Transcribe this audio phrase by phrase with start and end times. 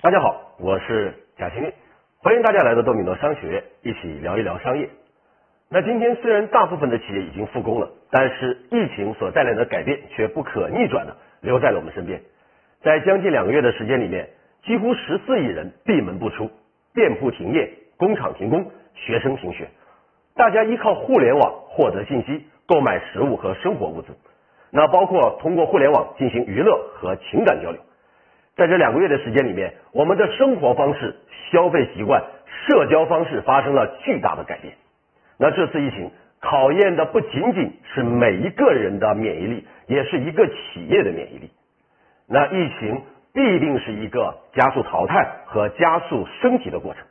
[0.00, 1.72] 大家好，我是贾新运，
[2.22, 4.88] 欢迎大家来到多米诺商学院，一起聊一聊商业。
[5.68, 12.20] 那今天虽然大部分的企业已经复工了，但是疫情所带来的改变却不可逆转的留在了我们身边。
[12.80, 14.28] 在将近两个月的时间里面，
[14.62, 16.48] 几乎十四亿人闭门不出，
[16.94, 19.66] 店铺停业，工厂停工，学生停学，
[20.36, 24.16] 大家依靠互联网获得信息，购买食物和生活物资，
[24.70, 27.80] 那包括通过互联网进行娱乐和情感交流。
[28.58, 31.14] 在这两个月的时间里面，我们的生活方式、
[31.52, 32.24] 消费习惯、
[32.66, 34.74] 社交方式发生了巨大的改变。
[35.38, 41.52] 那这次疫情考验的不仅仅是每一个人的免疫力，也是一个企业的免疫力。
[42.26, 43.00] 那疫情
[43.32, 47.04] 必定是一个加速淘汰和加速升级的过程。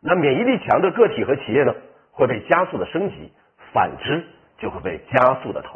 [0.00, 1.72] 那免疫力强的个体和企业呢，
[2.10, 3.30] 会被加速的升级；
[3.72, 4.24] 反之，
[4.58, 5.75] 就会被加速的淘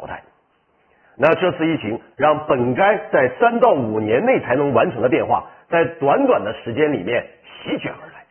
[1.23, 8.25] 那这次疫情让本该在三到五年内才能完成的变化，在短短的时间里面席卷而来。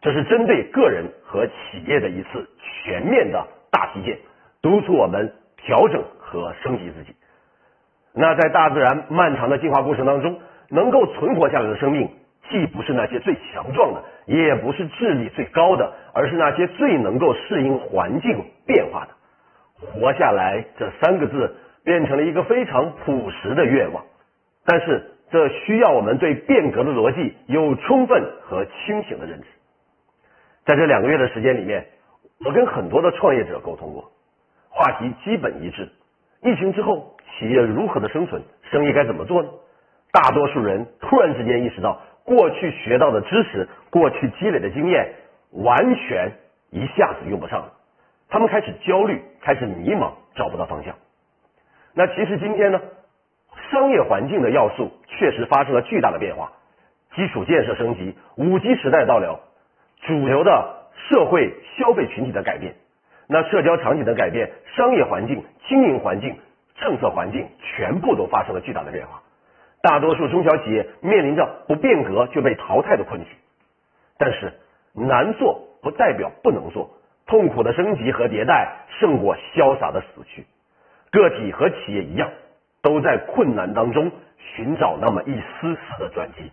[0.00, 4.16] 这是针对个人和企业的一次全面的大体检，
[4.62, 7.14] 督促我们调整和升级自己。
[8.14, 10.40] 那在大自然漫长的进化过程当中，
[10.70, 12.08] 能够存活下来的生命，
[12.48, 19.10] 既不是那些最强壮的，也不是智力最高的，而是那些最能够适应环境变化的。
[19.84, 21.56] 活下来这三个字。
[21.84, 24.04] 变成了一个非常朴实的愿望，
[24.64, 29.46] 但是这需要我们对变革的逻辑有充分和清醒的认知。
[30.64, 31.86] 在这两个月的时间里面，
[32.44, 34.12] 我跟很多的创业者沟通过，
[34.68, 35.88] 话题基本一致。
[36.42, 39.48] 疫情之后，企业如何的生存，生意该怎么做呢？
[40.12, 45.14] 大多数人突然之间意识到，过去学到的知识，过去积累的经验，
[45.52, 46.32] 完全
[46.70, 47.72] 一下子用不上了。
[48.28, 50.94] 他们开始焦虑，开始迷茫，找不到方向。
[51.94, 52.80] 那其实今天呢，
[53.70, 56.52] 商业环境的要素确实发生了巨大的变化，
[57.14, 59.40] 基础建设升级，五 G 时代到了，
[60.00, 62.74] 主流的社会消费群体的改变，
[63.28, 66.34] 那社交场景的改变，商业环境、经营环境、
[66.76, 69.22] 政策环境全部都发生了巨大的变化，
[69.82, 73.28] 大多数中小企业面临着不变革就被淘汰的困局，
[74.16, 74.54] 但是
[74.94, 76.88] 难做不代表不能做，
[77.26, 80.46] 痛苦的升级和迭代胜过潇洒的死去。
[81.12, 82.30] 个体和企业一样，
[82.80, 86.50] 都在困难当中寻找那么一丝丝的转机，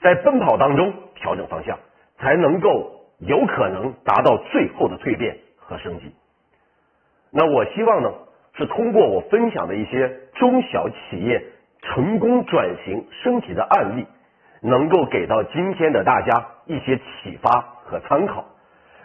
[0.00, 1.78] 在奔跑当中调整方向，
[2.18, 6.12] 才能够有可能达到最后的蜕变和升级。
[7.30, 8.12] 那我希望呢，
[8.54, 11.44] 是通过我分享的一些中小企业
[11.82, 14.06] 成功转型升级的案例，
[14.62, 18.46] 能够给到今天的大家一些启发和参考，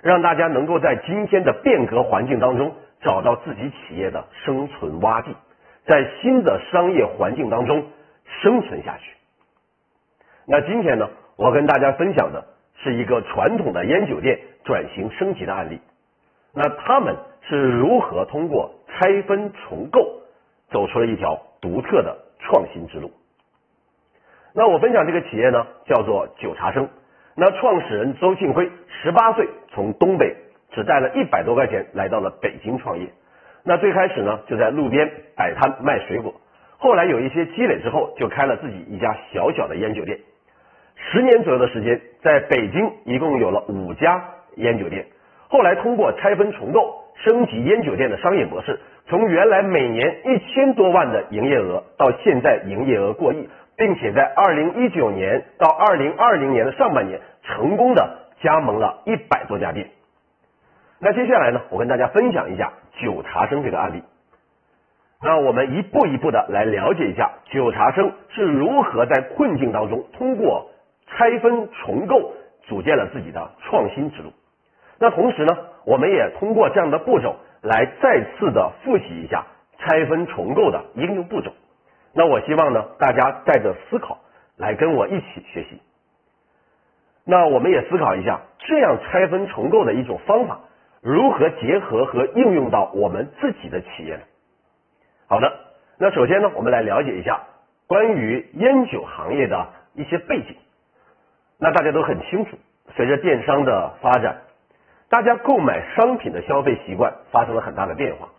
[0.02, 2.74] 让大家能够在今天的变革环境当中。
[3.02, 5.36] 找到自己企业的生存洼地，
[5.86, 7.86] 在新的商业环境当中
[8.42, 9.12] 生存下去。
[10.46, 12.46] 那今天呢，我跟大家分享的
[12.76, 15.82] 是一个传统的烟酒店转型升级的案例。
[16.54, 17.16] 那他们
[17.48, 20.22] 是如何通过拆分重构，
[20.70, 23.12] 走出了一条独特的创新之路？
[24.54, 26.90] 那我分享这个企业呢，叫做九茶生。
[27.36, 28.70] 那创始人周庆辉
[29.02, 30.36] 十八岁从东北。
[30.72, 33.08] 只带了一百多块钱来到了北京创业，
[33.64, 36.34] 那最开始呢就在路边摆摊卖水果，
[36.78, 40.18] 后来有一些积累之后，就开了自己一家小小的烟酒店。
[40.96, 44.24] 十年左右的时间，在北京一共有了五家
[44.56, 45.06] 烟酒店。
[45.50, 59.90] 后来通过拆分重构，升级烟酒店的商业模式，从原来每年一千多万的营业额，到现在营业额过亿，并且在二零一九年到二零二零年的上半年，成功的加盟了一百多家店。
[61.04, 64.04] 那接下来呢，我跟大家分享一下九茶生这个案例。
[65.20, 70.70] 那我们一步一步的来了解一下九茶生是如何在困境当中通过
[71.08, 72.34] 拆分重构
[72.68, 74.32] 组建了自己的创新之路。
[75.00, 79.48] 那同时呢，我们也通过这样的步骤来再次的复习一下
[79.80, 81.52] 拆分重构的应用步骤。
[82.14, 84.20] 那我希望呢，大家带着思考
[84.56, 85.82] 来跟我一起学习。
[87.26, 90.60] 那我们也思考一下这样拆分重构的一种方法。
[91.02, 94.22] 如何结合和应用到我们自己的企业呢？
[95.28, 95.52] 好的，
[95.98, 97.42] 那首先呢，我们来了解一下
[97.88, 100.56] 关于烟酒行业的一些背景。
[101.58, 102.58] 那大家都很清楚，
[102.96, 104.42] 随着电商的发展，
[105.10, 108.30] 大家购买商品的消费习惯发生了很大的变化。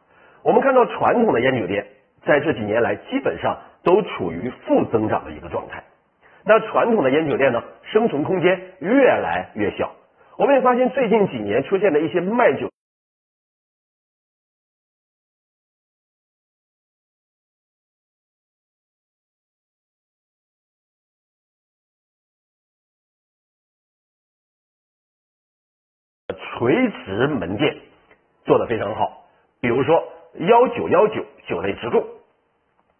[0.42, 1.86] 我们看到传统的烟酒店
[2.24, 5.82] 在这几年来基本上都处于负增长的一个状态。
[6.44, 9.90] 那传统的烟酒店呢，生存空间越来越小。
[10.36, 12.70] 我们也发现最近几年出现了一些卖酒。
[26.58, 27.76] 垂直门店
[28.44, 29.26] 做得非常好，
[29.60, 32.06] 比如说幺九幺九酒类直供，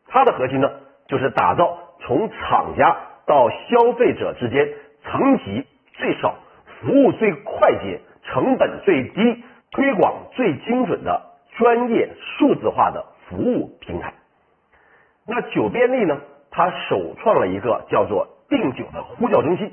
[0.07, 0.69] 它的核心呢
[1.07, 4.75] 就是打造从厂家到消费者之间
[5.05, 5.65] 层级
[5.95, 6.37] 最少
[6.83, 11.23] 服务最快捷、成本最低、推广最精准的
[11.57, 14.13] 专业数字化的服务平台。
[15.27, 16.19] 那酒便利呢？
[16.55, 19.73] 它首创了一个叫做订酒的呼叫中心，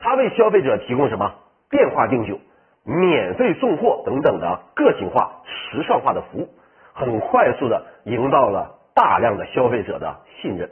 [0.00, 1.32] 它为消费者提供什么
[1.70, 2.38] 电话订酒、
[2.84, 6.48] 免费送货等等的个性化、时尚化的服务，
[6.92, 10.68] 很快速的赢到了大量的消费者的信任。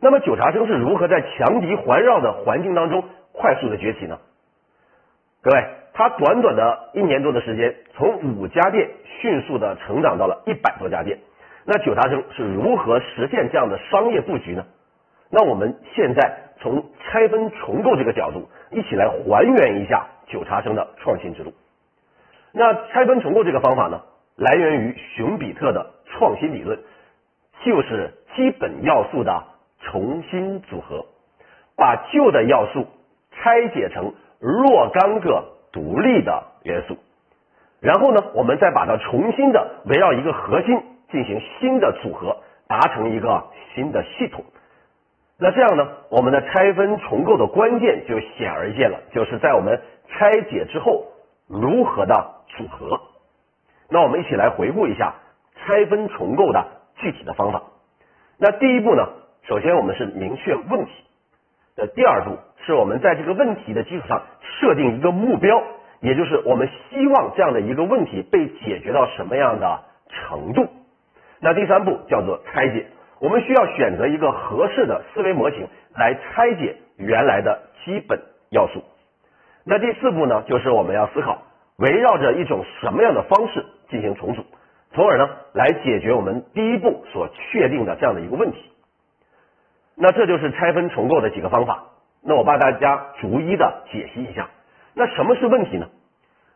[0.00, 3.02] 那么九茶生是如何在强敌环绕的环境当中
[3.32, 4.18] 快速的崛起呢？
[5.44, 5.62] 各位，
[5.92, 8.88] 他短短的一年多的时间，从五家店
[9.20, 11.18] 迅速的成长到了一百多家店。
[11.66, 14.64] 那九茶生是如何实现这样的商业布局呢？
[15.30, 21.52] 那我们现在从拆分重构这个角度，一起来还原一下九茶生的创新之路。
[22.52, 24.00] 那拆分重构这个方法呢，
[24.36, 26.78] 来源于熊彼特的创新理论，
[27.62, 29.44] 就是基本要素的
[29.80, 31.04] 重新组合，
[31.76, 32.86] 把旧的要素
[33.32, 34.14] 拆解成
[34.44, 36.98] 若干个独立的元素，
[37.80, 40.82] 然后呢，我们再把它重新的围绕一个核心。
[41.10, 44.44] 进行新的组合，达成一个新的系统。
[45.38, 51.04] 那这样呢，我们的拆分重构的关键就显而易见了，就是在我们拆解之后
[51.46, 53.00] 如何的组合。
[53.88, 55.14] 那我们一起来回顾一下
[55.54, 57.62] 拆分重构的具体的方法。
[58.38, 59.06] 那第一步呢，
[59.46, 60.90] 首先我们是明确问题。
[61.76, 65.62] 的第二步是我们在这个问题的基础上设定一个目标，
[66.00, 70.68] 也就是我们希望这样的一个问题被解决到什么样的程度。
[71.40, 72.86] 那第三步叫做拆解，
[73.20, 75.66] 我们需要选择一个合适的思维模型
[75.96, 78.20] 来拆解原来的基本
[78.50, 78.82] 要素。
[79.64, 81.42] 那第四步呢，就是我们要思考
[81.76, 84.44] 围绕着一种什么样的方式进行重组，
[84.92, 88.70] 从而呢来解决我们第一步所确定的这样的一个问题。
[89.96, 91.84] 那这就是拆分重构的几个方法。
[92.22, 94.48] 那我帮大家逐一的解析一下。
[94.94, 95.88] 那什么是问题呢？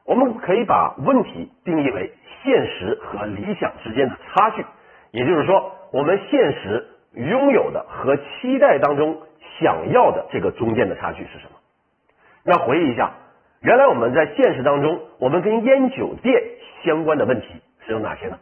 [0.04, 2.12] 我们可以把问题定义为
[2.42, 4.64] 现实和理想之间的差距。
[5.10, 9.20] 也就是说，我们现实拥有的和期待当中
[9.58, 11.50] 想要的这个中间的差距是什么？
[12.44, 13.12] 那回忆一下，
[13.60, 16.42] 原来我们在现实当中，我们跟烟酒店
[16.84, 17.46] 相关的问题
[17.86, 18.38] 是有哪些呢？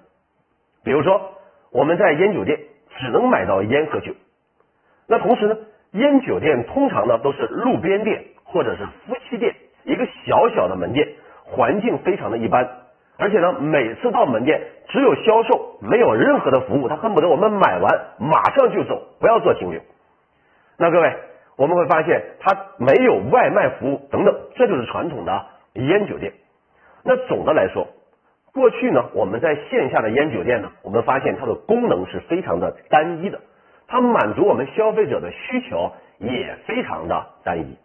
[0.84, 1.32] 比如说，
[1.72, 2.60] 我们在烟酒店
[2.98, 4.12] 只能买到烟和酒，
[5.06, 5.56] 那同时呢，
[5.92, 9.54] 烟酒店通常呢都是路边店或者是夫妻店，
[9.84, 11.08] 一个小小的门店，
[11.44, 12.68] 环境非常的一般。
[13.18, 19.80] 而且呢，每次到门店只有销售，没有任何的服务，他恨不得我们买完马上就走，不要做停留。
[20.76, 21.16] 那各位，
[21.56, 26.34] 我们会发现他没有外卖服务等等，这就是传统的烟酒店。
[27.04, 27.86] 那总的来说，
[28.52, 33.40] 过去呢，我们在线下的烟酒店呢，我们发现它的功能是非常的单一的，
[33.88, 37.76] 它满足我们消费者的需求也非常的单一。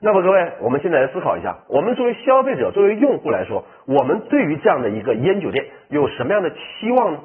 [0.00, 7.18] 那么各位，我们现在来思考一下，我们作为消费者、作为用户来说，我们对于这样的一个烟酒店有什么样的期望呢？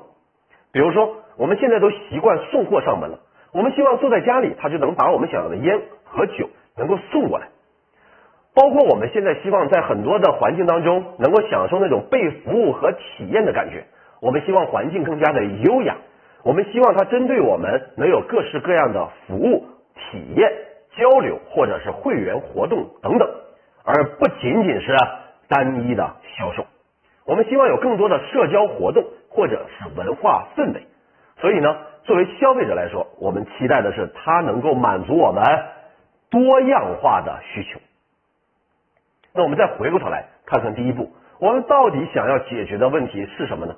[0.71, 3.19] 比如说，我们现在都习惯送货上门了，
[3.51, 7.49] 我们希望坐在家里，他就能把我们想要的烟和酒能够送过来。
[8.55, 13.83] 包括我们现在希望在很多的环境当中能够享受那种被服务和体验的感觉，
[14.19, 15.97] 我们希望环境更加的优雅，
[16.43, 20.51] 我们希望它针对我们能有各式各样的服务体验。
[20.95, 23.27] 交流或者是会员活动等等，
[23.83, 24.95] 而不仅仅是
[25.47, 26.67] 单一的销售。
[27.25, 30.85] 我们希望有更多的社交活动或者是文化氛围。
[31.39, 35.43] 所以呢，作为消费者来说，我们期待的是它能够满足我们
[36.29, 37.79] 多样化的需求。
[39.33, 43.75] 那我们再回过头来看看第一步，我们到底想要解决的问题是什么呢？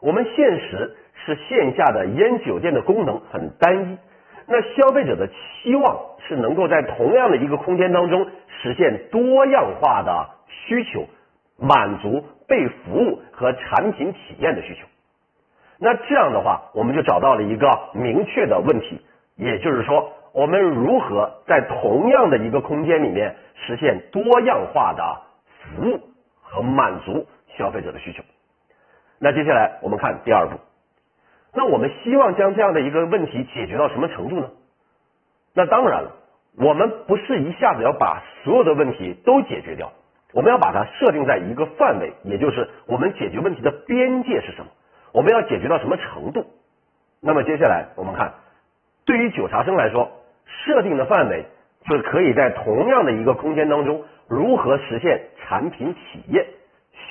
[0.00, 3.98] 我们现实是线下的烟酒店的功能很单一。
[4.46, 11.06] 那消费者的期望是能够在同样的一个空间当中实现多样化的需求，
[11.56, 14.86] 满足被服务和产品体验的需求。
[15.78, 19.00] 那这样的话，我们就找到了一个明确的问题，
[19.36, 26.00] 也就是说，我们如何在同样的一个空间里面实现多样化的服务
[26.42, 27.26] 和满足
[27.56, 28.22] 消费者的需求？
[29.20, 30.58] 那接下来我们看第二步。
[31.52, 34.50] 那我们希望将这样的一个问题解决到什么程度呢？
[35.54, 36.12] 那当然了，
[36.56, 39.92] 我们不是一下子要把所有的问题都解决掉，
[40.32, 44.70] 我们要把它设定在一个范围，也就是我们解决问题的边界是什么？
[45.12, 46.46] 我们要解决到什么程度？
[47.20, 48.32] 那么接下来我们看，
[49.04, 50.08] 对于九茶生来说，
[50.46, 51.44] 设定的范围
[51.86, 56.46] 是可以在同样的一个空间当中，如何实现产品体验、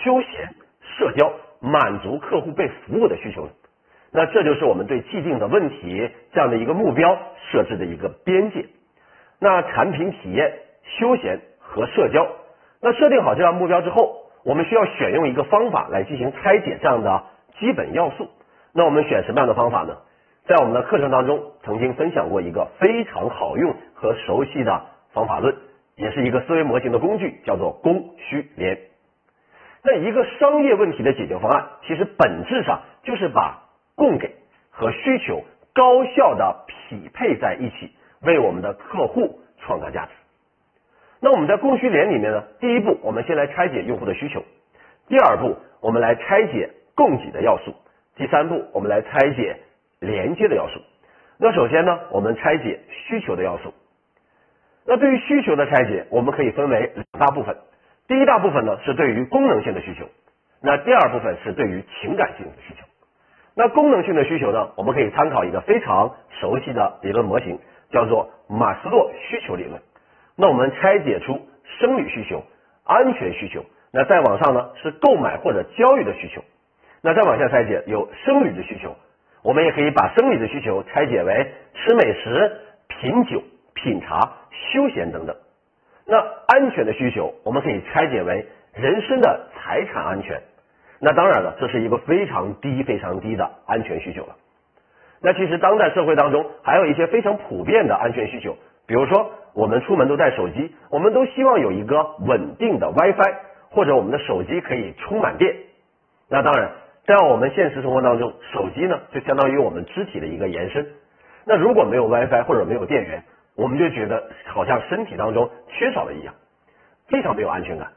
[0.02, 0.56] 休闲、
[0.98, 3.50] 社交，满足客户被服务的需求？
[4.12, 7.18] 那这就是我们对既定的问题这样的一个目标
[7.52, 8.66] 设置的一个边界。
[9.40, 10.52] 那产品体验、
[10.84, 12.28] 休闲和社交，
[12.82, 17.24] 那设定好这样目标之后，我们需要选用一个方法来进行拆解这样的
[17.60, 18.28] 基本要素。
[18.74, 19.98] 那我们选什么样的方法呢？
[20.48, 25.56] 在我们的课程当中，曾经分享过一个非常好用和熟悉的方法论，
[25.96, 28.89] 也是一个思维模型的工具，叫做供需联。
[29.84, 33.64] 那一个商业问题的解决方案，其实本质上就是把
[33.96, 34.36] 供给
[34.70, 35.44] 和需求
[35.74, 40.12] 高效的匹配在一起，为我们的客户创造价值。
[41.22, 44.44] 那我们在供需联里面呢，第一步我们先来拆解用户的需求，
[45.08, 47.74] 第二步我们来拆解供给的要素，
[48.16, 49.58] 第三步我们来拆解。
[50.02, 50.80] 连接的要素。
[51.38, 53.74] 那首先呢，我们拆解需求的要素。
[54.86, 57.58] 那对于需求的拆解，我们可以分为两大部分。
[58.10, 60.04] 第一大部分呢是对于功能性的需求，
[60.64, 62.84] 那第二部分是对于情感性的需求。
[63.56, 67.60] 那功能性的需求呢，我们可以参考一个非常熟悉的理论模型，
[67.92, 69.80] 叫做马斯洛需求理论。
[70.36, 71.40] 那我们拆解出
[71.80, 72.44] 生理需求、
[72.84, 73.64] 安全需求，
[73.94, 76.42] 那再往上呢是购买或者交易的需求，
[77.04, 78.96] 那再往下拆解有生理的需求。
[79.44, 83.44] 我们也可以把生理的需求拆解为吃美食、品酒、
[83.76, 84.32] 品茶、
[84.74, 85.36] 休闲等等。
[86.10, 90.42] 那安全的需求，我们可以拆解为人身的财产安全。
[91.00, 94.36] 那当然了，这是一个非常低、非常低的安全需求了。
[95.22, 103.34] 那其实当代社会当中还有一些非常普遍的安全需求，比如说我们出门都带手机，我们都希望有一个稳定的 WiFi，
[103.70, 105.56] 或者我们的手机可以充满电。
[106.30, 106.72] 那当然。
[107.06, 110.86] 在我们现实生活当中，手机呢就相当于我们肢体的一个延伸。
[111.44, 113.24] 那如果没有 WiFi 或者没有电源，
[113.60, 116.34] 我们就觉得好像身体当中缺少了一样，
[117.10, 117.92] 非常没有安全感。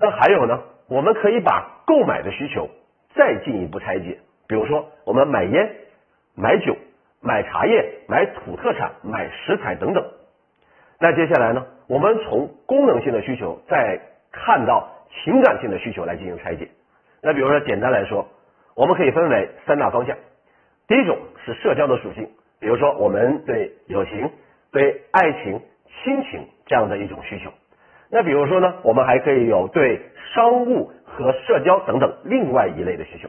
[0.00, 2.70] 那还有呢，我们可以把购买的需求
[3.14, 5.76] 再进一步拆解，比如说我们买烟、
[6.34, 6.74] 买酒、
[7.20, 10.02] 买茶叶、买土特产、买食材等等。
[10.98, 14.00] 那接下来呢，我们从功能性的需求再
[14.32, 14.88] 看到
[15.22, 16.70] 情感性的需求来进行拆解。
[17.20, 18.26] 那比如说，简单来说，
[18.74, 20.16] 我们可以分为三大方向。
[20.88, 24.30] 第一种是社交的属性，比如说我们对友情、
[24.72, 25.60] 对爱情、
[26.02, 27.50] 亲情这样的一种需求。
[28.10, 30.00] 那比如说呢，我们还可以有对
[30.34, 33.28] 商务和社交等等另外一类的需求。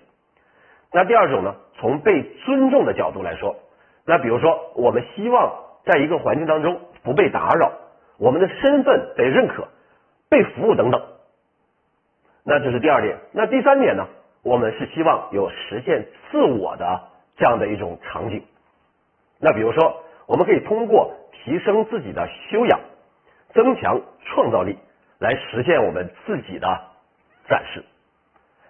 [0.92, 3.56] 那第二种呢，从被尊重的角度来说，
[4.06, 5.54] 那比如说我们希望
[5.86, 7.74] 在一个环境当中不被打扰，
[8.18, 9.68] 我们的身份被认可、
[10.30, 11.02] 被服务等等。
[12.46, 14.08] 那这是第二点，那第三点呢？
[14.44, 17.04] 我们是希望有实现自我的
[17.38, 18.44] 这样的一种场景。
[19.40, 22.80] 那比如说，我们可以通过提升自己的修养，
[23.54, 24.78] 增强创造力，
[25.20, 26.68] 来实现我们自己的
[27.50, 27.84] 展示。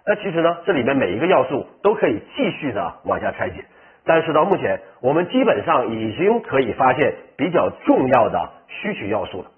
[0.06, 3.64] 那其实呢，这里面每一个要素都可以继续的往下拆解，
[4.04, 9.50] 但是到目前，我们基本上已经可以发现比较重要的需求要素了。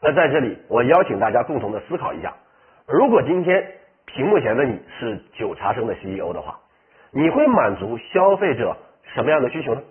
[0.00, 2.34] 那在这里，我邀请大家共同的思考一下。
[2.86, 3.72] 如果今天
[4.06, 6.58] 屏幕前的你是九茶生的 CEO 的话，
[7.12, 8.76] 你会满足消费者
[9.14, 9.82] 什么样的需求呢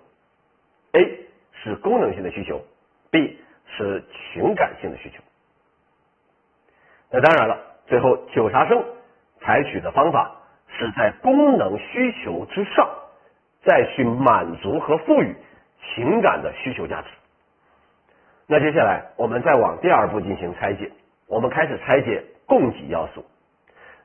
[0.93, 1.26] ？A
[1.67, 2.61] 是功能性的需求
[3.11, 5.21] ，B 是情感性的需求。
[7.11, 8.83] 那当然了，最后九茶生
[9.41, 10.35] 采取的方法
[10.67, 12.89] 是在功能需求之上，
[13.63, 15.35] 再去满足和赋予
[15.95, 17.07] 情感的需求价值。
[18.47, 20.91] 那接下来我们再往第二步进行拆解，
[21.27, 22.23] 我们开始拆解。
[22.47, 23.25] 供给要素，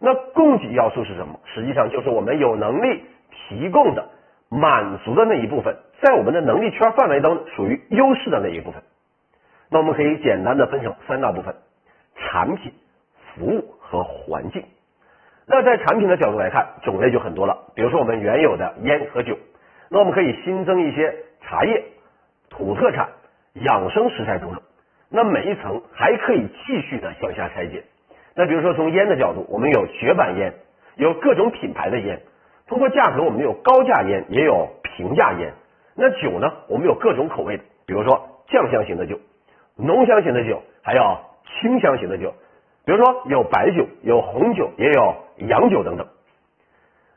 [0.01, 1.39] 那供给要素是什么？
[1.55, 4.11] 实际上就是我们有能力提供的、
[4.49, 8.83] 满足的那一部分，在我们的能力圈范围当中属于优势的那一部分。
[9.71, 11.55] 那我们可以简单的分成三大部分：
[12.17, 12.73] 产品、
[13.35, 14.65] 服务和环境。
[15.47, 17.73] 那在产品的角度来看，种类就很多了。
[17.75, 19.39] 比如说我们原有的烟和酒，
[19.89, 21.85] 那我们可以新增一些茶叶、
[22.51, 23.09] 土特产、
[23.55, 24.61] 养生食材等等。
[25.09, 27.85] 那每一层还可以继续的向下拆解。
[28.35, 30.53] 那比如说从烟的角度，我们有绝版烟，
[30.97, 32.21] 有各种品牌的烟。
[32.67, 35.53] 通过价格，我们有高价烟，也有平价烟。
[35.95, 39.19] 那酒呢，我们有各种口味的，比如说酱香型的酒、
[39.77, 42.35] 浓香型的酒，还有清香型的酒。
[42.85, 46.07] 比如说有白酒、有红酒，也有洋酒等等。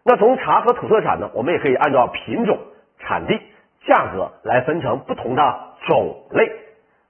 [0.03, 2.58] 那从茶和土特产呢，我们也可以按照品种、
[3.00, 3.39] 产地、
[3.86, 6.51] 价格来分成不同的种类，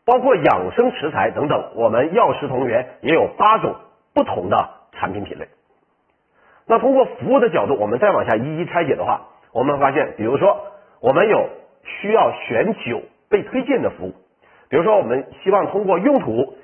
[0.05, 1.71] 包括养生食材等等。
[1.75, 3.75] 我们药食同源，也有八种。
[4.13, 5.49] 不同的产品品类，
[6.65, 10.67] 那通过服务的角度，我们再往下一一拆解的话，我们发现，比如说，
[11.01, 11.49] 我们有
[11.83, 14.13] 需要选酒被推荐的服务，
[14.69, 16.55] 比如说，我们希望通过用途、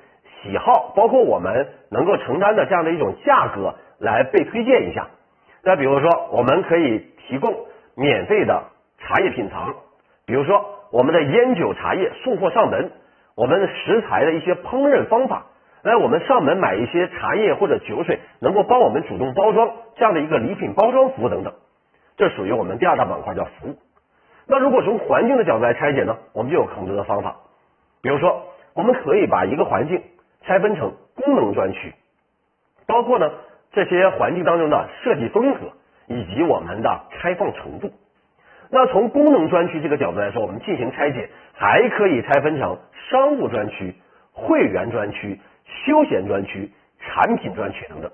[0.41, 5.07] 喜好，包括我们能够承担的这样的一种价格来被推荐一下。
[5.63, 7.53] 再比如说，我们可以提供
[7.95, 8.63] 免费的
[9.00, 9.75] 茶叶品尝，
[10.25, 12.91] 比如说我们的烟酒茶叶送货上门，
[13.35, 15.45] 我们食材的一些烹饪方法，
[15.83, 21.53] 来我们上门买一些茶叶或者酒水，能够帮我们主动包装这样的一个礼品包装服务等等，
[22.17, 23.75] 这属于我们第二大板块叫服务。
[24.51, 27.38] 那如果从环境的角度来拆解呢，我们就有很多的方法，
[28.01, 28.43] 比如说
[28.75, 30.03] 我们可以把一个环境
[30.41, 31.93] 拆分成功能专区，
[32.86, 33.31] 包括呢。
[33.74, 35.60] 这些环境当中的设计风格
[36.08, 37.89] 以及我们的开放程度，
[38.70, 42.77] 那从功能专区这个角度来说，我们进行拆解，还可以拆分成
[43.10, 43.96] 商务专区、
[44.34, 45.39] 会员专区、
[45.86, 48.12] 休闲专区、产品专区等等。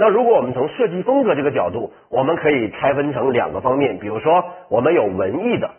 [0.00, 5.70] 那如果我们从设计风格这个角度，我们可以拆分成两个方面，比如说我们有文艺的、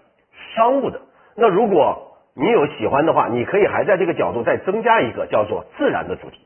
[0.54, 1.02] 商务的。
[1.36, 6.46] 那如果你有喜欢的话，你可以还在这个角度再增加一个叫做自然的主题。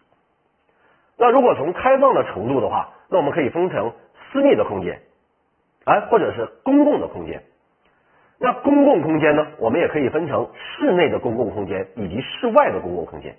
[1.18, 3.92] 那如果从开放的程度的话，那我们可以分成
[4.32, 5.02] 私密的空间，
[5.84, 7.44] 哎，或者是公共的空间。
[8.40, 13.36] 那公共空间呢，我们也可以分成室内的公共空间以及室外的公共空间。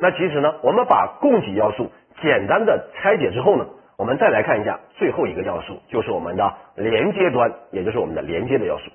[0.00, 1.90] 那其实呢，我们把供给要素
[2.22, 3.66] 简单的拆解之后呢，
[3.98, 8.90] 我们再来看一下最后一个要素，就是我们的连接端，也就是我们的连接的要素。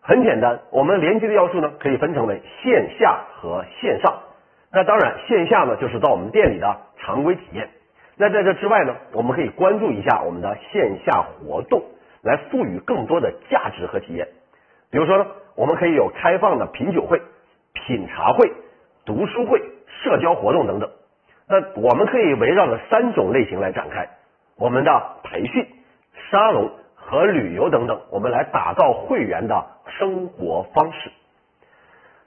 [0.00, 4.20] 很简单，我们连接的要素呢，可以分成为线下和线上。
[4.72, 7.68] 那当然，线下呢就是到我们店里的常规体验。
[8.16, 11.82] 那在这之外呢，我们可以关注一下我们的线下活动，
[12.22, 14.28] 来赋予更多的价值和体验。
[14.90, 17.20] 比如说呢，我们可以有开放的品酒会、
[17.74, 18.50] 品茶会、
[19.06, 19.62] 读书会、
[20.02, 20.90] 社交活动等等。
[21.48, 24.08] 那我们可以围绕着三种类型来展开
[24.58, 25.66] 我们的培训、
[26.30, 29.64] 沙龙和旅游等等，我们来打造会员的
[29.98, 31.10] 生活方式。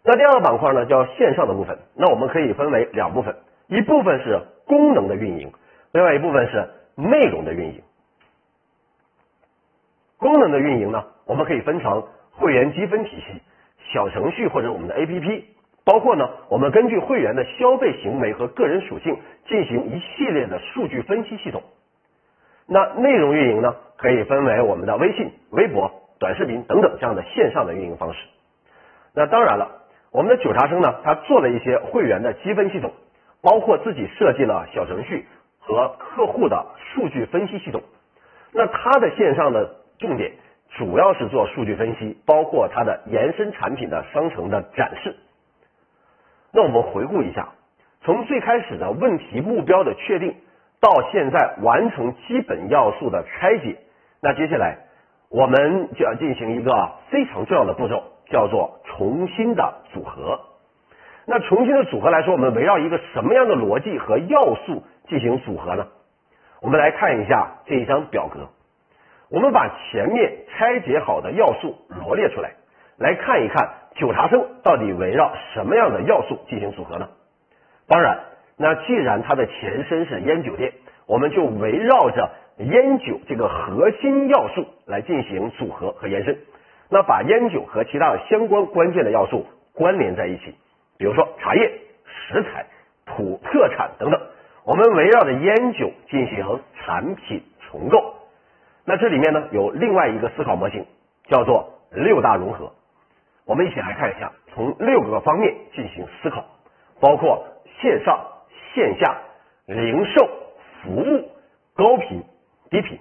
[0.03, 1.77] 那第二个板块呢，叫线上的部分。
[1.95, 3.35] 那我们可以分为两部分，
[3.67, 5.51] 一部分是功能的运营，
[5.91, 7.83] 另外一部分是内容的运营。
[10.17, 13.41] 功能的运营呢，我们可以分成会员积分体系、
[13.93, 15.43] 小程序或者我们的 APP，
[15.89, 21.63] 包括呢，我们根据会员的消费行为和个人属性进行一系列的数据分析系统。
[22.67, 28.19] 那内容运营呢，可以分为我们的微信、微博、短视频等等这样的线上的运营方式。
[29.15, 29.77] 那当然了。
[30.11, 32.91] 我们的九茶生呢，他做了一些会员的积分系统，
[33.43, 35.27] 包括自己设计了小程序
[35.59, 37.83] 和客户的数据分析系统。
[38.51, 40.31] 那他的线上的重点
[40.77, 45.15] 主要是做数据分析，包括它的延伸产品的商城的展示。
[46.51, 47.49] 那我们回顾一下，
[48.01, 50.35] 从最开始的问题目标的确定，
[50.79, 53.77] 到现在完成基本要素的拆解，
[54.21, 54.77] 那接下来
[55.29, 58.03] 我们就要进行一个非常重要的步骤。
[58.29, 60.39] 叫做重新的组合。
[61.25, 65.87] 那重新的组合来说，我们围绕一个什么样的逻辑和要素进行组合呢？
[66.61, 68.49] 我们来看一下这一张表格。
[69.31, 72.51] 我们把前面拆解好的要素罗列出来，
[72.99, 73.67] 来看一看
[73.99, 77.09] 九茶生到底围绕什么样的要素进行组合呢？
[77.85, 78.19] 当然，
[78.55, 80.71] 那既然它的前身是烟酒店，
[81.05, 86.37] 我们就围绕着烟酒这个核心要素来进行组合和延伸。
[86.89, 90.55] 那把烟酒和其他的相关关键的要素关联在一起，
[90.97, 91.71] 比如说茶叶、
[92.05, 92.65] 食材、
[93.05, 94.21] 土特产等等，
[94.65, 98.15] 我们围绕着烟酒进行产品重构。
[98.85, 100.85] 那这里面呢有另外一个思考模型，
[101.27, 102.71] 叫做六大融合。
[103.49, 106.45] 我们一起来看一下，从六个方面进行思考，
[106.99, 107.47] 包括
[107.81, 108.19] 线上、
[108.75, 109.17] 线下、
[109.65, 110.29] 零售、
[110.83, 111.31] 服务、
[111.75, 112.23] 高频、
[112.69, 112.99] 低频。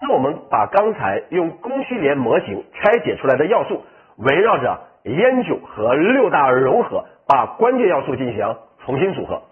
[0.00, 3.82] 那我们把刚才用供需联模型拆解出来的要素，
[4.18, 9.42] 围绕着烟酒和六大融合，把关键要素进行重新组合。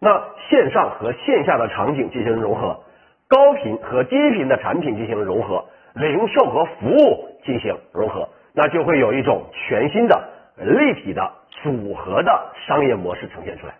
[0.00, 2.80] 那线上和线下的场景进行融合，
[3.28, 5.64] 高频和低频的产品进行融合，
[5.94, 13.74] 零售和服务进行融合，那就会有一种全新的立体的组合的商业模式呈现出来。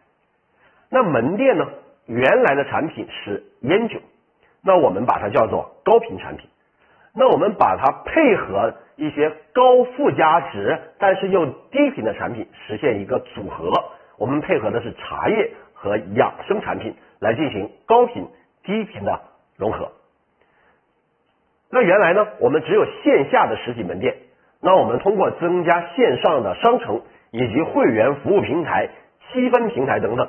[0.90, 1.64] 那门店呢，
[2.06, 4.00] 原来的产品是烟酒。
[4.62, 6.48] 那我们把它叫做高频产品，
[7.14, 13.70] 那我们把它配合一些高附加值但是又低频的产品，实现一个组合。
[14.18, 18.26] 我们配合的是茶叶和养生产品来进行高频
[18.62, 19.20] 低频的
[19.56, 19.92] 融合。
[21.70, 24.16] 那原来呢，我们只有线下的实体门店，
[24.64, 28.88] 那我们通过增加线上的商城以及会员服务平台、
[29.30, 30.26] 积分平台等等，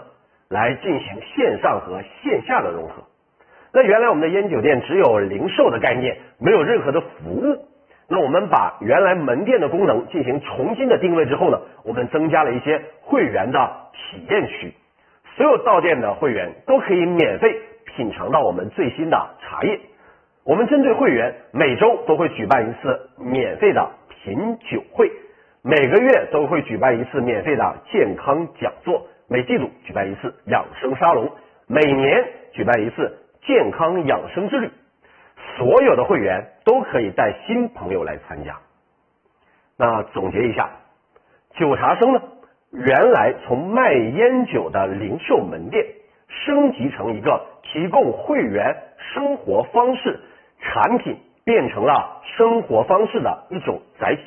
[0.50, 3.04] 来进行线上和线下的融合。
[3.72, 7.66] 那原来我们的烟酒店只有零售的概念，没有任何的服务。
[8.10, 14.74] 那我们把原来门店的功能进行重新的定位之后呢，我们增加了一些会员的体验区，
[15.38, 19.80] 所有到店的会员都可以免费品尝到我们最新的茶叶。
[20.44, 23.90] 我们针对会员，每周都会举办一次免费的
[24.26, 25.12] 品酒会，
[25.62, 31.32] 每个月都会举办一次免费的健康讲座，每季度举办一次养生沙龙，
[31.68, 34.72] 每年举办一次健康养生之旅。
[35.56, 38.58] 所有的会员都可以带新朋友来参加。
[39.78, 40.72] 那总结一下，
[41.54, 42.22] 酒茶生呢，
[42.72, 45.86] 原来从卖烟酒的零售门店，
[46.28, 48.76] 升级成一个提供会员
[49.14, 50.20] 生活方式。
[50.62, 54.24] 产品变成了生活方式的一种载体，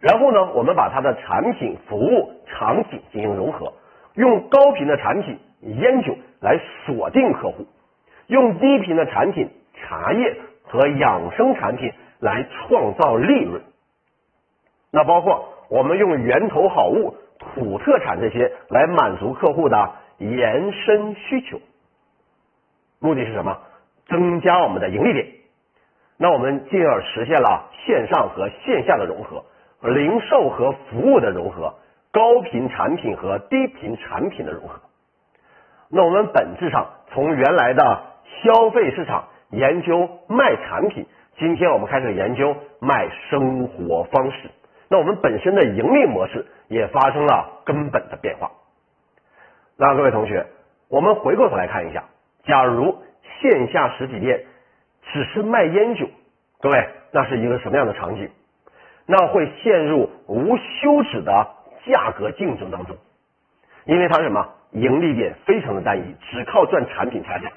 [0.00, 3.72] 然后呢，我们把它的产品、服务、场景进行融合，
[4.14, 7.68] 用高频的产品烟酒来锁定客户，
[8.26, 13.62] 用低频的产品茶叶和养生产品来创造利润。
[14.90, 21.60] 那包括我们用源头好物、土特产这些来满足客户的延伸需求，
[22.98, 23.58] 目的是什么？
[24.08, 25.41] 增加我们的盈利点。
[26.22, 29.44] 那我们进而实现了线上和线下的融合，
[29.80, 31.74] 零售和服务的融合，
[32.12, 34.80] 高频产品和低频产品的融合。
[35.90, 38.02] 那我们本质上从原来的
[38.44, 41.06] 消费市场研究卖产品，
[41.38, 44.48] 今天我们开始研究卖生活方式。
[44.88, 48.52] 那我们本身的盈利模式也发生了根本的变化。
[49.76, 50.46] 那各位同学，
[50.88, 52.04] 我们回过头来看一下，
[52.44, 53.02] 假如
[53.40, 54.44] 线下实体店。
[55.12, 56.08] 只是卖烟酒，
[56.60, 58.30] 各位，那是一个什么样的场景？
[59.06, 61.48] 那会陷入无休止的
[61.84, 62.96] 价格竞争当中，
[63.84, 64.48] 因为它什么？
[64.72, 67.52] 盈利点非常的单一，只靠赚产品差价，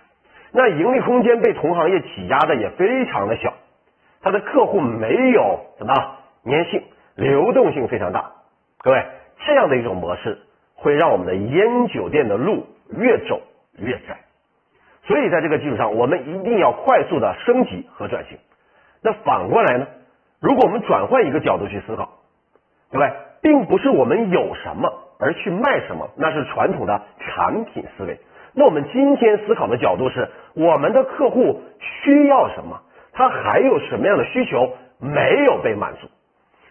[0.51, 3.53] 那盈利空间被同行业挤压的也非常的小，
[4.21, 5.93] 它的客户没有什么
[6.43, 6.83] 粘性，
[7.15, 8.33] 流动性非常大。
[8.79, 9.01] 各位，
[9.45, 10.39] 这样的一种模式
[10.73, 13.39] 会让我们的烟酒店的路越走
[13.77, 14.24] 越窄。
[15.07, 18.37] 所以，在这个基础上，我们一定要快速的升级和转型。
[19.01, 19.87] 那反过来呢？
[20.41, 22.09] 如果我们转换一个角度去思考，
[22.91, 23.13] 对不对？
[23.41, 28.19] 并不是我们有什么而去卖什么，那是传统的产品思维。
[28.53, 32.81] 那我们今天思考的角度是，我们的客户需要什么？
[33.13, 36.07] 他还有什么样的需求没有被满足？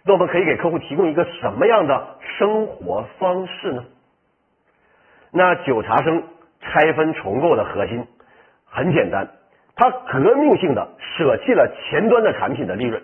[0.04, 3.84] 那我们可以给客户提供一个什么样的生活方式呢？
[5.30, 6.24] 那九茶生
[6.60, 8.06] 拆分重构的核心。
[8.76, 9.28] 很简单，
[9.76, 13.00] 它革命性的舍弃了前端的产品的利润，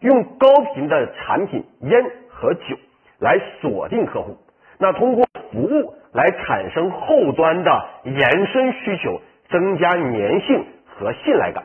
[0.00, 2.78] 用高频的产品烟和酒
[3.20, 4.38] 来锁定客户，
[4.78, 9.20] 那通过服务来产生后端的延伸需求，
[9.50, 11.64] 增加粘性和信赖感。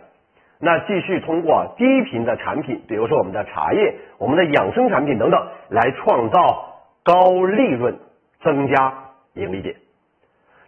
[0.59, 7.97] 那继续通过低频的产品，比如说我们的茶叶、我们的养生产品等等，来创造高利润，
[8.41, 8.93] 增加
[9.35, 9.77] 盈利点。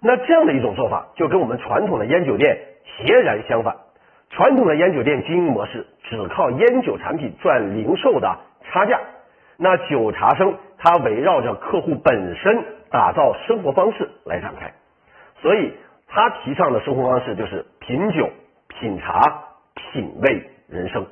[0.01, 2.57] 那这样的一种做法，就跟我们传统的烟酒店。
[3.05, 3.77] 截然相反，
[4.29, 8.99] 传统的烟酒店经营模式只靠烟酒产品赚零售的差价，
[9.55, 14.73] 那酒茶生它围绕着客户本身打造生活方式来展开，
[15.41, 15.73] 所以
[16.07, 18.29] 他提倡的生活方式就是品酒、
[18.67, 19.21] 品茶、
[19.75, 21.05] 品味人生。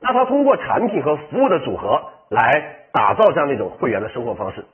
[0.00, 2.50] 那他通过产品和服务的组合来
[2.92, 4.66] 打造这样的一种会员的生活方式，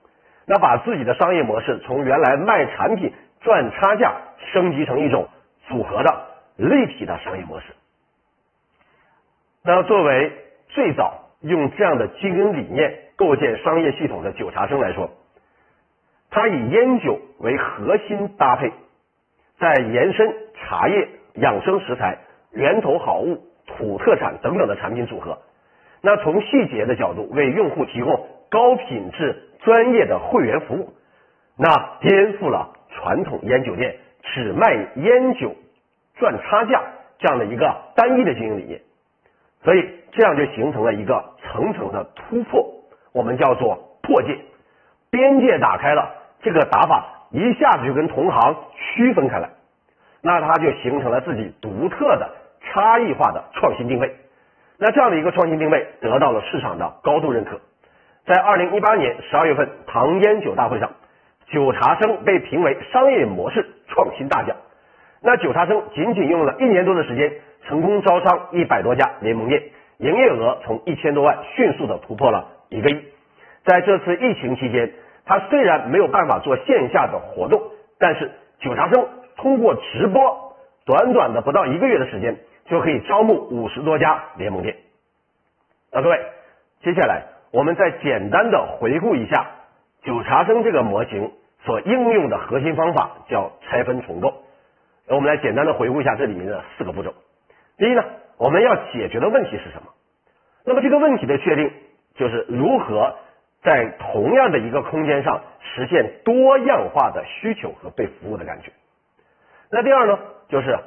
[0.47, 4.15] 那把自己的商业模式从原来卖产品赚差价
[4.53, 5.29] 升级成一种。
[5.69, 6.27] 组合的
[6.57, 7.67] 立体的商业模式。
[9.63, 10.33] 那作为
[10.69, 15.09] 最早用这样的经营理念构建商业系统的酒茶生来说，
[16.31, 18.73] 它以烟酒为核心搭配，
[19.61, 22.19] 在延伸茶叶、养生食材、
[22.51, 25.39] 源头好物、土特产等等的产品组合。
[26.03, 30.93] 那从细节的角度为用户提供高品质、专业的会员服务，
[31.57, 33.97] 那颠覆了传统烟酒店。
[34.25, 35.53] 只卖烟酒
[36.15, 36.81] 赚差价
[37.19, 38.81] 这样的一个单一的经营理念，
[39.65, 42.65] 所以这样就形成了一个层层的突破，
[43.13, 44.39] 我们叫做破界，
[45.11, 46.09] 边界打开了，
[46.41, 49.51] 这个打法一下子就跟同行区分开来，
[50.23, 54.15] 那它就形成了自己独特的差异化的创新定位，
[54.79, 57.61] 那这样的一个创新定位得到了市场的高度认可，
[58.25, 60.91] 在二零一八年十二月份唐烟酒大会上。
[61.49, 64.57] 九茶生被评为商业模式创新大奖。
[65.21, 67.31] 那九茶生仅仅用了一年多的时间，
[67.69, 69.63] 成功招商一百多家联盟店，
[69.99, 73.05] 营业额从一千多万迅速的突破了一个亿。
[73.65, 74.95] 在这次疫情期间，
[75.27, 77.61] 他虽然没有办法做线下的活动，
[77.99, 78.31] 但是
[78.61, 79.07] 九茶生
[79.37, 80.57] 通过直播，
[80.87, 84.75] 短短的不到一个月的时间，就可以招募五十多家联盟店。
[85.93, 86.19] 那各位，
[86.83, 89.47] 接下来我们再简单的回顾一下
[90.03, 91.33] 九茶生这个模型
[91.65, 94.43] 所应用的核心方法，叫拆分重构。
[95.09, 97.15] 我们来简单的回顾一下这里面的四个步骤。
[97.77, 98.03] 第一呢，
[98.39, 99.91] 我们要解决的问题是什么？
[100.65, 101.71] 那么这个问题的确定，
[102.15, 103.17] 就是如何
[103.63, 108.73] 在同样的一个空间上实现多样化的需求和被服务的感觉。
[109.71, 110.79] 那第二呢，就是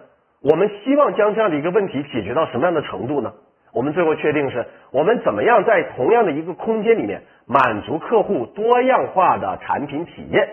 [0.41, 3.34] 我们希望将这样的一个问题解决到什么样的程度呢？
[3.75, 10.49] 我们最后确定是我们怎么样在同样的一个空间里面满足客户多样化的产品体验、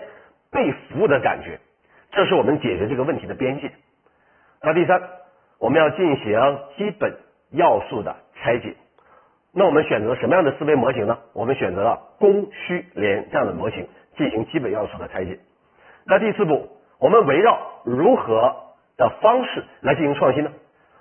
[0.51, 1.57] 被服务的感觉，
[2.11, 3.71] 这是我们解决这个问题的边界。
[4.61, 5.01] 那第三，
[5.57, 7.15] 我们要进行基本
[7.51, 8.75] 要素的拆解。
[9.53, 11.17] 那我们选择什么样的思维模型呢？
[11.31, 15.39] 我们选择了供需联这样的模型进行基本要素的拆解。
[16.05, 16.67] 那第四步，
[16.99, 18.53] 我们围绕如何
[18.97, 20.51] 的方式来进行创新呢？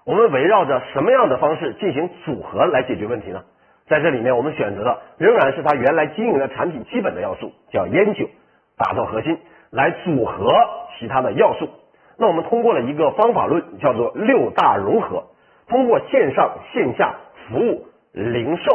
[0.04, 3.44] 我们围绕着什么样的方式进行组合来解决问题呢？
[3.86, 8.28] 在这里面，我们选择的仍然是它原来经营的产品基本的要素，叫烟酒，
[8.76, 9.38] 打造核心，
[9.70, 10.52] 来组合
[10.98, 11.68] 其他的要素。
[12.18, 15.24] 那我们通过了一个方法论，叫做六大融合，
[15.68, 17.14] 通过线上线下
[17.48, 18.72] 服务、零售、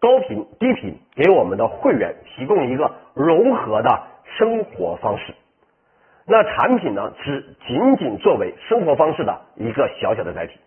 [0.00, 4.02] 高频低频，给我们的会员提供一个融合的
[4.36, 5.34] 生活方式。
[6.24, 10.60] 那产品呢，只仅仅作为生活方式的一个小小的载体。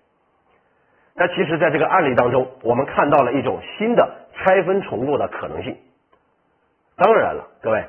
[1.14, 5.76] 那其实，在这个案例当中，我们看到了一种新的拆分重构的可能性。
[6.96, 7.84] 当然了，各位，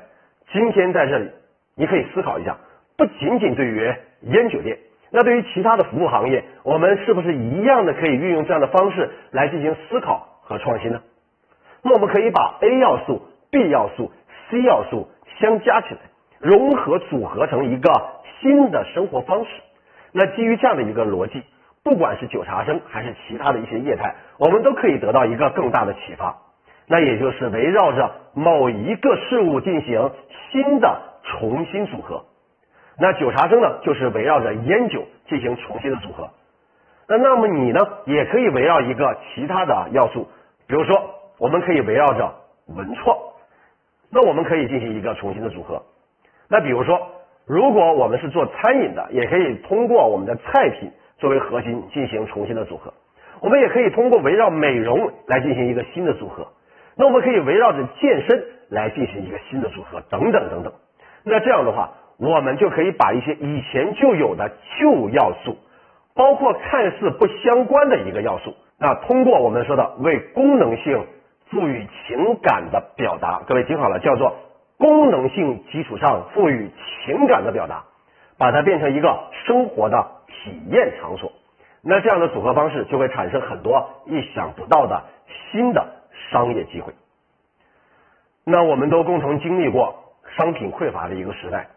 [0.51, 1.31] 今天在这里，
[1.75, 2.57] 你可以思考一下，
[2.97, 4.77] 不仅仅对于烟酒店，
[5.09, 11.01] 那对于其他的服务行业，我们是不是一样的可以运用这样的方式来进行思考和创新呢？
[11.81, 14.11] 那我们可以把 A 要素、B 要素、
[14.49, 15.09] C 要素
[15.39, 16.01] 相加起来，
[16.39, 17.89] 融合组合成一个
[18.41, 19.49] 新的生活方式。
[20.11, 21.41] 那基于这样的一个逻辑。
[21.83, 26.33] 不管是酒茶生还是其他的一些业态，我们都可以得到一个更大的启发，
[26.87, 30.11] 那也就是围绕着某一个事物进行
[30.49, 32.23] 新的重新组合。
[32.97, 36.29] 那酒茶生呢，就是围绕着烟酒进行重新的组合。
[37.09, 40.29] 那那么你呢，也可以围绕一个其他的要素，
[40.67, 40.95] 比如说，
[41.37, 42.33] 我们可以围绕着
[42.67, 43.17] 文创，
[44.09, 45.83] 那我们可以进行一个重新的组合。
[46.47, 47.09] 那比如说，
[47.45, 50.89] 如果我们是做餐饮的，也可以通过我们的菜品。
[51.23, 52.93] 作为核心进行重新的组合，
[53.39, 56.49] 我们也可以通过围绕美容来进行一个新的组合。
[56.97, 60.73] 那我们可以围绕着健身来进行一个新的组合，等等等等。
[61.23, 65.55] 那这样的话，我们就可以把一些以前就有的旧要素，
[66.13, 71.05] 包括看似不相关的一个要素，那通过我们说的为功能性
[71.51, 74.35] 赋予情感的表达，各位听好了，叫做
[74.77, 76.69] 功能性基础上赋予
[77.05, 77.85] 情感的表达，
[78.37, 80.05] 把它变成一个生活的。
[80.43, 81.31] 体验场所，
[81.81, 85.01] 那这样的组合方式就会产生很多意想不到的
[85.51, 85.85] 新的
[86.29, 86.93] 商业机会。
[88.43, 89.95] 那我们都共同经历过
[90.35, 91.67] 商品匮乏的一个时代，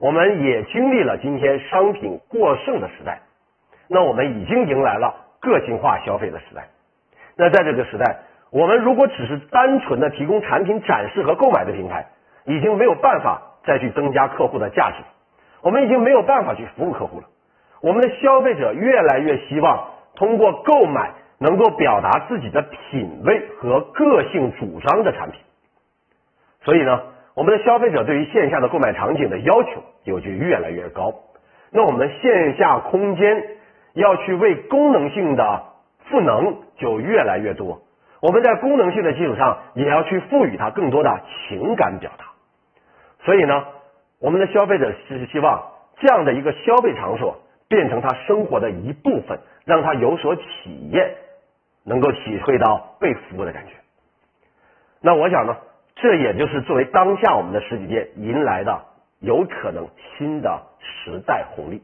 [0.00, 3.20] 我们也经历了今天商品过剩的时代。
[3.88, 6.68] 那我们已经迎来了个性化消费的时代。
[7.36, 12.06] 那在这个时代，我们如果只是单纯的提供产品展示和购买的平台，
[12.46, 14.96] 已经没有办法再去增加客户的价值，
[15.60, 17.26] 我们已经没有办法去服务客户了。
[17.84, 25.38] 我们的消费者越来越希望通过购买能够表达自己的品味和个性主张的产品，
[26.62, 27.02] 所以呢，
[27.34, 31.12] 我们的消费者对于线下的购买场景的要求也就越来越高。
[31.72, 33.44] 那我们线下空间
[33.92, 35.64] 要去为功能性的
[36.06, 37.82] 赋能就越来越多。
[38.22, 41.20] 我们在功能性的基础上，也要去赋予它更多的
[41.50, 42.24] 情感表达。
[43.26, 43.62] 所以呢，
[44.22, 45.64] 我们的消费者是希望
[45.98, 47.42] 这样的一个消费场所。
[47.68, 51.14] 变成他生活的一部分，让他有所体验，
[51.84, 53.72] 能够体会到被服务的感觉。
[55.00, 55.56] 那我想呢，
[55.96, 58.82] 这也就是作为当下我们的实体店迎来的
[59.20, 61.82] 有可能新的时代红利。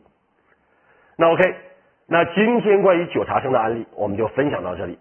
[1.16, 1.54] 那 OK，
[2.06, 4.98] 那今天关于九茶生的案例我们就分享到这里。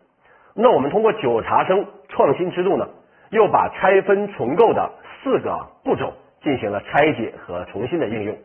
[0.54, 2.89] 那我们通过九茶生创新之路呢，
[3.30, 4.92] 又把拆分重构的
[5.24, 8.38] 四个步骤进行了拆解和重新的应用。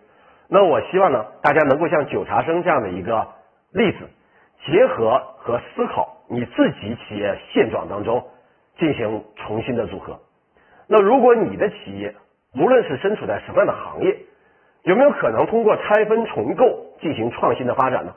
[0.49, 3.27] 那我希望呢，大家能够像九茶生这样的一个
[3.73, 3.99] 例子，
[4.67, 8.27] 结合和思考你自己企业现状当中
[8.79, 10.21] 进行重新的组合。
[10.87, 12.15] 那如果你的企业
[12.55, 14.17] 无论是身处在什么样的行业，
[14.83, 18.15] 有没有可能通过拆分重构进行创新的发展呢？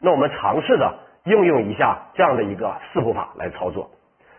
[0.00, 3.90] 那我们尝试着应用一下这样的一个四步法来操作，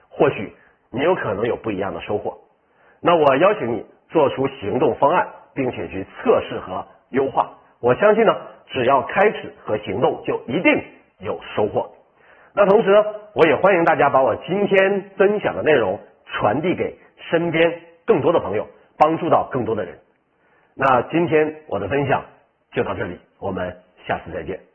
[0.10, 0.54] 或许
[0.92, 2.38] 你有可能有不一样的收获。
[3.02, 6.86] 那我邀请你做出行动方案，并且去测试和。
[7.10, 8.36] 优化，我相信呢，
[8.68, 10.84] 只要开始和行动，就一定
[11.20, 11.92] 有收获。
[12.54, 16.98] 那同时呢，我也欢迎大家把我今天分享的内容传递给
[17.30, 18.68] 身边更多的朋友，
[18.98, 20.00] 帮助到更多的人。
[20.76, 22.24] 那今天我的分享
[22.72, 24.67] 就到这里，我们下次再见。